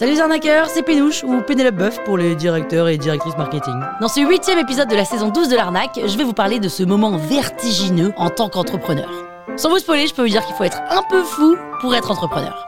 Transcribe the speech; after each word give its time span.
Salut 0.00 0.12
les 0.12 0.20
arnaqueurs, 0.22 0.70
c'est 0.70 0.82
Pénouche 0.82 1.24
ou 1.24 1.42
Pénélope 1.42 1.74
Boeuf 1.74 2.02
pour 2.04 2.16
les 2.16 2.34
directeurs 2.34 2.88
et 2.88 2.96
directrices 2.96 3.36
marketing. 3.36 3.74
Dans 4.00 4.08
ce 4.08 4.20
huitième 4.20 4.58
épisode 4.58 4.88
de 4.88 4.96
la 4.96 5.04
saison 5.04 5.28
12 5.28 5.50
de 5.50 5.56
l'arnaque, 5.56 6.00
je 6.02 6.16
vais 6.16 6.24
vous 6.24 6.32
parler 6.32 6.58
de 6.58 6.70
ce 6.70 6.82
moment 6.82 7.18
vertigineux 7.18 8.14
en 8.16 8.30
tant 8.30 8.48
qu'entrepreneur. 8.48 9.10
Sans 9.58 9.68
vous 9.68 9.76
spoiler, 9.76 10.06
je 10.06 10.14
peux 10.14 10.22
vous 10.22 10.30
dire 10.30 10.46
qu'il 10.46 10.54
faut 10.54 10.64
être 10.64 10.80
un 10.88 11.02
peu 11.02 11.22
fou 11.22 11.54
pour 11.82 11.94
être 11.94 12.10
entrepreneur. 12.10 12.66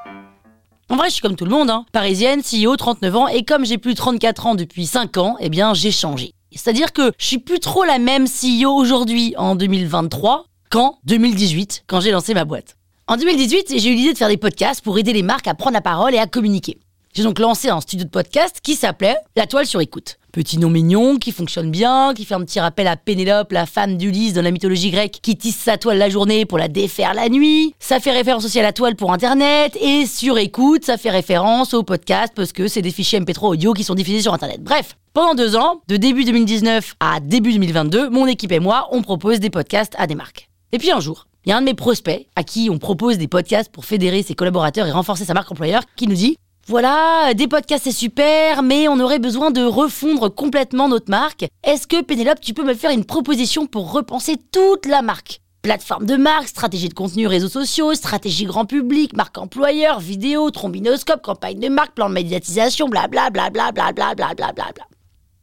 En 0.91 0.97
vrai, 0.97 1.09
je 1.09 1.15
suis 1.15 1.23
comme 1.23 1.35
tout 1.35 1.47
le 1.47 1.51
monde, 1.51 1.71
hein. 1.71 1.87
parisienne, 1.93 2.43
CEO, 2.43 2.77
39 2.77 3.17
ans, 3.17 3.29
et 3.29 3.45
comme 3.45 3.65
j'ai 3.65 3.79
plus 3.79 3.95
de 3.95 3.99
34 3.99 4.47
ans 4.49 4.55
depuis 4.55 4.85
5 4.85 5.17
ans, 5.17 5.37
eh 5.41 5.49
bien 5.49 5.73
j'ai 5.73 5.91
changé. 5.91 6.35
C'est-à-dire 6.55 6.93
que 6.93 7.13
je 7.17 7.25
suis 7.25 7.39
plus 7.39 7.61
trop 7.61 7.85
la 7.85 7.99
même 7.99 8.27
CEO 8.27 8.75
aujourd'hui 8.75 9.33
en 9.39 9.55
2023 9.55 10.45
qu'en 10.69 10.99
2018, 11.05 11.85
quand 11.87 12.01
j'ai 12.01 12.11
lancé 12.11 12.35
ma 12.35 12.45
boîte. 12.45 12.77
En 13.07 13.17
2018, 13.17 13.73
j'ai 13.79 13.89
eu 13.89 13.95
l'idée 13.95 14.13
de 14.13 14.19
faire 14.19 14.29
des 14.29 14.37
podcasts 14.37 14.83
pour 14.83 14.99
aider 14.99 15.15
les 15.15 15.23
marques 15.23 15.49
à 15.49 15.55
prendre 15.55 15.73
la 15.73 15.81
parole 15.81 16.15
et 16.15 16.19
à 16.19 16.27
communiquer. 16.27 16.77
J'ai 17.15 17.25
donc 17.25 17.39
lancé 17.39 17.69
un 17.69 17.83
studio 17.83 18.07
de 18.07 18.11
podcast 18.11 18.61
qui 18.63 18.75
s'appelait 18.75 19.17
La 19.37 19.47
Toile 19.47 19.67
sur 19.67 19.83
écoute. 19.83 20.19
Petit 20.33 20.57
nom 20.57 20.71
mignon, 20.71 21.19
qui 21.19 21.31
fonctionne 21.31 21.71
bien, 21.71 22.15
qui 22.15 22.25
fait 22.25 22.33
un 22.33 22.41
petit 22.41 22.59
rappel 22.59 22.87
à 22.87 22.97
Pénélope, 22.97 23.53
la 23.53 23.67
femme 23.67 23.99
d'Ulysse 23.99 24.33
dans 24.33 24.41
la 24.41 24.51
mythologie 24.51 24.91
grecque, 24.91 25.19
qui 25.21 25.37
tisse 25.37 25.59
sa 25.59 25.77
toile 25.77 25.99
la 25.99 26.09
journée 26.09 26.47
pour 26.47 26.57
la 26.57 26.69
défaire 26.69 27.13
la 27.13 27.29
nuit. 27.29 27.75
Ça 27.79 28.01
fait 28.01 28.13
référence 28.13 28.47
aussi 28.47 28.59
à 28.61 28.63
la 28.63 28.73
toile 28.73 28.97
pour 28.97 29.13
Internet. 29.13 29.77
Et 29.79 30.07
sur 30.07 30.39
écoute, 30.39 30.87
ça 30.87 30.97
fait 30.97 31.11
référence 31.11 31.75
au 31.75 31.83
podcast 31.83 32.33
parce 32.35 32.53
que 32.53 32.67
c'est 32.67 32.81
des 32.81 32.91
fichiers 32.91 33.21
MP3 33.21 33.49
audio 33.49 33.75
qui 33.75 33.85
sont 33.85 33.95
diffusés 33.95 34.23
sur 34.23 34.33
Internet. 34.33 34.63
Bref, 34.63 34.97
pendant 35.13 35.35
deux 35.35 35.55
ans, 35.55 35.83
de 35.89 35.99
début 35.99 36.25
2019 36.25 36.95
à 36.99 37.21
début 37.21 37.53
2022, 37.53 38.09
mon 38.09 38.27
équipe 38.27 38.53
et 38.53 38.61
moi, 38.61 38.89
on 38.91 39.03
propose 39.03 39.39
des 39.39 39.51
podcasts 39.51 39.95
à 39.99 40.07
des 40.07 40.15
marques. 40.15 40.49
Et 40.73 40.79
puis 40.79 40.91
un 40.91 41.01
jour, 41.01 41.27
il 41.45 41.51
y 41.51 41.53
a 41.53 41.59
un 41.59 41.61
de 41.61 41.67
mes 41.67 41.75
prospects 41.75 42.27
à 42.37 42.43
qui 42.43 42.71
on 42.71 42.79
propose 42.79 43.19
des 43.19 43.29
podcasts 43.29 43.71
pour 43.71 43.85
fédérer 43.85 44.23
ses 44.23 44.35
collaborateurs 44.35 44.87
et 44.87 44.93
renforcer 44.93 45.27
sa 45.27 45.35
marque 45.35 45.53
employeur 45.53 45.83
qui 45.95 46.07
nous 46.07 46.15
dit 46.15 46.39
voilà, 46.69 47.35
des 47.35 47.49
podcasts 47.49 47.85
c'est 47.85 47.91
super, 47.91 48.63
mais 48.63 48.87
on 48.87 49.01
aurait 49.01 49.19
besoin 49.19 49.51
de 49.51 49.63
refondre 49.63 50.33
complètement 50.33 50.89
notre 50.89 51.11
marque. 51.11 51.45
Est-ce 51.65 51.89
que 51.89 52.03
Pénélope, 52.03 52.41
tu 52.41 52.55
peux 52.55 52.65
me 52.65 52.75
faire 52.75 52.93
une 52.93 53.05
proposition 53.05 53.67
pour 53.67 53.91
repenser 53.91 54.37
toute 54.53 54.87
la 54.87 55.03
marque? 55.03 55.41
Plateforme 55.63 56.07
de 56.07 56.17
marque, 56.17 56.47
stratégie 56.49 56.89
de 56.89 56.95
contenu, 56.95 57.27
réseaux 57.27 57.49
sociaux, 57.49 57.95
stratégie 57.95 58.45
grand 58.45 58.65
public, 58.65 59.17
marque 59.17 59.39
employeur, 59.39 59.99
vidéo, 59.99 60.51
trombinoscope, 60.51 61.23
campagne 61.23 61.59
de 61.59 61.69
marque, 61.69 61.95
plan 61.95 62.09
de 62.09 62.15
médiatisation, 62.15 62.89
blablabla, 62.89 63.51
blablabla, 63.51 64.15
blablabla. 64.15 64.85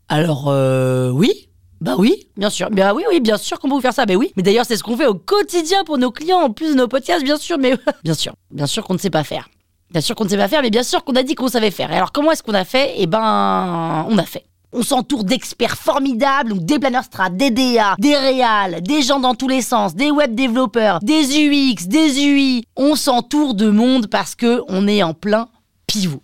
Alors, 0.07 0.45
euh, 0.47 1.09
oui 1.11 1.49
bah 1.81 1.95
oui, 1.97 2.27
bien 2.35 2.49
sûr. 2.49 2.69
Bah 2.69 2.93
oui, 2.93 3.03
oui, 3.09 3.21
bien 3.21 3.37
sûr 3.37 3.57
qu'on 3.57 3.69
peut 3.69 3.75
vous 3.75 3.81
faire 3.81 3.93
ça. 3.93 4.05
Mais 4.05 4.17
oui. 4.17 4.33
Mais 4.35 4.43
d'ailleurs, 4.43 4.65
c'est 4.65 4.75
ce 4.75 4.83
qu'on 4.83 4.97
fait 4.97 5.07
au 5.07 5.13
quotidien 5.13 5.85
pour 5.85 5.97
nos 5.97 6.11
clients, 6.11 6.39
en 6.39 6.51
plus 6.51 6.71
de 6.71 6.73
nos 6.75 6.89
podcasts, 6.89 7.23
bien 7.23 7.37
sûr. 7.37 7.57
Mais 7.57 7.77
bien 8.03 8.13
sûr, 8.13 8.33
bien 8.51 8.67
sûr 8.67 8.83
qu'on 8.83 8.95
ne 8.95 8.99
sait 8.99 9.09
pas 9.09 9.23
faire. 9.23 9.47
Bien 9.91 10.01
sûr 10.01 10.15
qu'on 10.15 10.23
ne 10.23 10.29
sait 10.29 10.37
pas 10.37 10.47
faire, 10.47 10.61
mais 10.61 10.69
bien 10.69 10.83
sûr 10.83 11.03
qu'on 11.03 11.15
a 11.15 11.23
dit 11.23 11.35
qu'on 11.35 11.47
savait 11.47 11.71
faire. 11.71 11.91
Et 11.91 11.95
alors, 11.95 12.11
comment 12.11 12.31
est-ce 12.31 12.43
qu'on 12.43 12.53
a 12.53 12.65
fait? 12.65 12.93
Eh 12.97 13.07
ben, 13.07 14.05
on 14.07 14.17
a 14.17 14.23
fait. 14.23 14.45
On 14.71 14.83
s'entoure 14.83 15.23
d'experts 15.23 15.77
formidables, 15.77 16.49
donc 16.49 16.63
des 16.63 16.77
planeurs 16.77 17.03
strat, 17.03 17.31
des 17.31 17.49
DA, 17.49 17.95
des 17.97 18.15
réals, 18.15 18.83
des 18.83 19.01
gens 19.01 19.19
dans 19.19 19.33
tous 19.33 19.47
les 19.47 19.63
sens, 19.63 19.95
des 19.95 20.11
web 20.11 20.35
développeurs, 20.35 20.99
des 20.99 21.23
UX, 21.23 21.87
des 21.87 22.23
UI. 22.23 22.65
On 22.75 22.95
s'entoure 22.95 23.55
de 23.55 23.69
monde 23.69 24.07
parce 24.07 24.35
que 24.35 24.61
on 24.67 24.87
est 24.87 25.01
en 25.01 25.15
plein 25.15 25.49
pivot. 25.87 26.21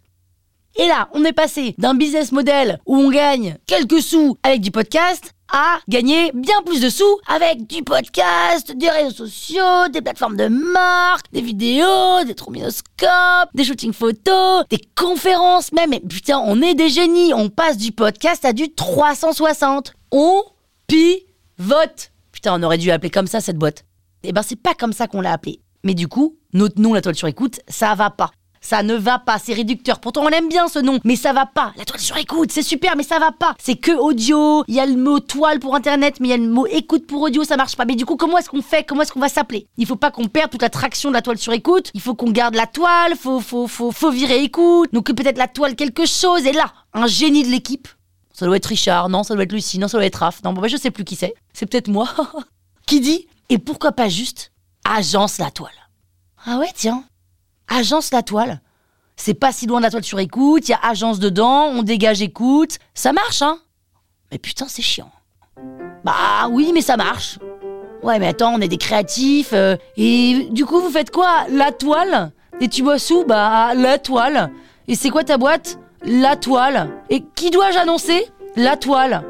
Et 0.78 0.88
là, 0.88 1.08
on 1.14 1.24
est 1.24 1.32
passé 1.32 1.74
d'un 1.78 1.94
business 1.94 2.34
model 2.34 2.80
où 2.86 2.98
on 2.98 3.10
gagne 3.10 3.58
quelques 3.66 4.02
sous 4.02 4.38
avec 4.44 4.60
du 4.60 4.72
podcast 4.72 5.32
à 5.54 5.80
gagner 5.88 6.32
bien 6.34 6.62
plus 6.66 6.82
de 6.82 6.90
sous 6.90 7.18
avec 7.28 7.66
du 7.66 7.82
podcast, 7.82 8.76
des 8.76 8.90
réseaux 8.90 9.26
sociaux, 9.26 9.88
des 9.94 10.02
plateformes 10.02 10.36
de 10.36 10.48
marque, 10.48 11.32
des 11.32 11.40
vidéos, 11.40 12.26
des 12.26 12.36
trombinoscopes, 12.36 13.50
des 13.54 13.64
shootings 13.64 13.94
photos, 13.94 14.66
des 14.70 14.82
conférences 14.96 15.72
même. 15.72 15.98
Putain, 16.10 16.40
on 16.40 16.62
est 16.62 16.74
des 16.74 16.90
génies. 16.90 17.34
On 17.34 17.48
passe 17.48 17.78
du 17.78 17.94
podcast 17.94 18.44
à 18.44 18.52
du 18.52 18.74
360. 18.74 19.94
On 20.12 20.44
pivote. 20.88 22.12
Putain, 22.34 22.60
on 22.60 22.64
aurait 22.64 22.78
dû 22.78 22.92
appeler 22.92 23.12
comme 23.12 23.28
ça 23.28 23.40
cette 23.40 23.58
boîte. 23.58 23.86
Eh 24.24 24.34
ben, 24.34 24.42
c'est 24.42 24.62
pas 24.62 24.74
comme 24.74 24.92
ça 24.92 25.08
qu'on 25.08 25.22
l'a 25.22 25.32
appelé. 25.32 25.62
Mais 25.86 25.94
du 25.94 26.10
coup, 26.10 26.36
notre 26.52 26.82
nom, 26.82 26.94
la 26.94 27.02
toile 27.02 27.16
sur 27.16 27.30
écoute, 27.30 27.62
ça 27.70 27.96
va 27.96 28.10
pas. 28.10 28.32
Ça 28.66 28.82
ne 28.82 28.96
va 28.96 29.20
pas, 29.20 29.38
c'est 29.38 29.54
réducteur. 29.54 30.00
Pourtant, 30.00 30.24
on 30.24 30.30
aime 30.30 30.50
bien 30.50 30.68
ce 30.68 30.80
nom, 30.80 31.00
mais 31.04 31.16
ça 31.16 31.34
va 31.34 31.46
pas. 31.46 31.72
La 31.78 31.86
toile 31.86 32.00
sur 32.00 32.18
écoute, 32.18 32.52
c'est 32.52 32.64
super, 32.64 32.96
mais 32.96 33.04
ça 33.04 33.20
va 33.20 33.32
pas. 33.32 33.54
C'est 33.62 33.76
que 33.76 33.92
audio. 33.92 34.64
Il 34.68 34.74
y 34.74 34.80
a 34.80 34.88
le 34.88 34.96
mot 34.96 35.20
toile 35.20 35.60
pour 35.60 35.76
internet, 35.76 36.16
mais 36.20 36.30
il 36.30 36.32
y 36.32 36.34
a 36.34 36.38
le 36.38 36.48
mot 36.48 36.66
écoute 36.66 37.06
pour 37.06 37.22
audio, 37.22 37.44
ça 37.44 37.58
marche 37.58 37.76
pas. 37.76 37.86
Mais 37.86 37.96
du 37.96 38.08
coup, 38.08 38.16
comment 38.16 38.40
est-ce 38.40 38.50
qu'on 38.50 38.64
fait? 38.64 38.84
Comment 38.84 39.04
est-ce 39.04 39.12
qu'on 39.12 39.20
va 39.20 39.30
s'appeler? 39.30 39.68
Il 39.78 39.86
faut 39.86 39.98
pas 39.98 40.10
qu'on 40.10 40.26
perde 40.26 40.50
toute 40.50 40.64
la 40.64 40.72
traction 40.72 41.10
de 41.10 41.14
la 41.14 41.22
toile 41.22 41.38
sur 41.38 41.54
écoute. 41.54 41.92
Il 41.94 42.02
faut 42.02 42.16
qu'on 42.16 42.32
garde 42.32 42.56
la 42.56 42.66
toile, 42.66 43.16
faut, 43.16 43.40
faut, 43.40 43.68
faut, 43.68 43.92
faut 43.92 44.10
virer 44.10 44.42
écoute. 44.42 44.92
Donc 44.94 45.14
peut-être 45.14 45.38
la 45.38 45.48
toile 45.48 45.76
quelque 45.76 46.08
chose. 46.08 46.48
Et 46.48 46.52
là, 46.52 46.74
un 46.96 47.06
génie 47.06 47.44
de 47.44 47.50
l'équipe. 47.50 47.88
Ça 48.34 48.48
doit 48.48 48.58
être 48.58 48.66
Richard, 48.66 49.10
non, 49.10 49.22
ça 49.22 49.36
doit 49.36 49.44
être 49.44 49.54
Lucie, 49.54 49.78
non, 49.78 49.88
ça 49.88 50.00
doit 50.00 50.08
être 50.08 50.16
Raph. 50.16 50.42
Non, 50.44 50.54
bon, 50.54 50.62
bah, 50.62 50.70
je 50.70 50.78
sais 50.78 50.90
plus 50.90 51.04
qui 51.04 51.16
c'est. 51.16 51.36
C'est 51.54 51.68
peut-être 51.68 51.88
moi. 51.88 52.10
qui 52.88 53.00
dit 53.00 53.28
Et 53.50 53.60
pourquoi 53.60 53.92
pas 53.92 54.10
juste 54.10 54.52
Agence 54.90 55.38
la 55.38 55.52
toile? 55.52 55.70
Ah 56.48 56.58
ouais, 56.58 56.72
tiens. 56.74 57.04
Agence 57.68 58.12
la 58.12 58.22
toile. 58.22 58.62
C'est 59.16 59.34
pas 59.34 59.52
si 59.52 59.66
loin 59.66 59.80
de 59.80 59.84
la 59.84 59.92
toile 59.92 60.04
sur 60.04 60.20
écoute, 60.20 60.68
il 60.68 60.72
y 60.72 60.74
a 60.76 60.80
agence 60.84 61.20
dedans, 61.20 61.68
on 61.68 61.84
dégage 61.84 62.22
écoute. 62.22 62.78
Ça 62.94 63.14
marche, 63.14 63.42
hein? 63.42 63.60
Mais 64.32 64.38
putain, 64.38 64.68
c'est 64.68 64.82
chiant. 64.82 65.12
Bah 66.04 66.48
oui, 66.52 66.72
mais 66.74 66.82
ça 66.82 66.98
marche. 66.98 67.40
Ouais, 68.04 68.20
mais 68.20 68.28
attends, 68.28 68.54
on 68.54 68.62
est 68.62 68.68
des 68.68 68.78
créatifs. 68.78 69.54
Euh, 69.54 69.78
et 69.98 70.50
du 70.52 70.66
coup, 70.66 70.80
vous 70.80 70.90
faites 70.90 71.12
quoi? 71.12 71.46
La 71.50 71.72
toile? 71.72 72.32
Et 72.60 72.68
tu 72.68 72.84
bosses 72.84 73.10
où? 73.10 73.24
Bah, 73.26 73.74
la 73.74 73.98
toile. 73.98 74.52
Et 74.88 74.96
c'est 74.96 75.10
quoi 75.10 75.24
ta 75.24 75.38
boîte? 75.38 75.80
La 76.04 76.36
toile. 76.36 76.92
Et 77.10 77.24
qui 77.36 77.50
dois-je 77.50 77.80
annoncer? 77.80 78.28
La 78.56 78.78
toile. 78.78 79.24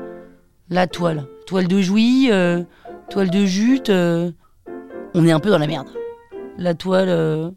La 0.69 0.87
toile. 0.87 1.25
Toile 1.45 1.67
de 1.67 1.79
jouy, 1.79 2.29
euh, 2.31 2.63
toile 3.09 3.29
de 3.29 3.45
jute. 3.45 3.89
Euh. 3.89 4.31
On 5.13 5.25
est 5.25 5.31
un 5.31 5.39
peu 5.39 5.49
dans 5.49 5.59
la 5.59 5.67
merde. 5.67 5.89
La 6.57 6.73
toile. 6.73 7.53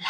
La 0.00 0.06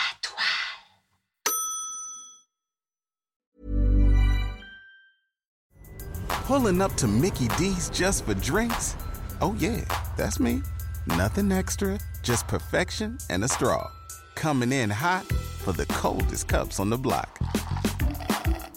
Pulling 6.46 6.82
up 6.82 6.94
to 6.96 7.06
Mickey 7.06 7.48
D's 7.56 7.88
just 7.88 8.24
for 8.24 8.34
drinks? 8.34 8.96
Oh, 9.40 9.56
yeah, 9.58 9.80
that's 10.16 10.38
me. 10.38 10.62
Nothing 11.06 11.50
extra, 11.50 11.98
just 12.22 12.46
perfection 12.46 13.16
and 13.30 13.42
a 13.44 13.48
straw. 13.48 13.90
Coming 14.34 14.70
in 14.72 14.90
hot 14.90 15.24
for 15.24 15.72
the 15.72 15.86
coldest 15.86 16.48
cups 16.48 16.80
on 16.80 16.90
the 16.90 16.98
block. 16.98 17.38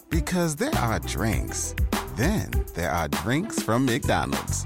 Because 0.10 0.56
there 0.56 0.76
are 0.76 1.00
drinks, 1.00 1.76
then 2.16 2.50
there 2.74 2.92
are 2.92 3.10
drinks 3.10 3.62
from 3.62 3.86
McDonald's. 3.86 4.66